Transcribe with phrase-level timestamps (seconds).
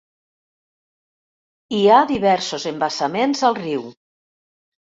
[1.75, 3.87] Hi ha diversos embassaments al riu.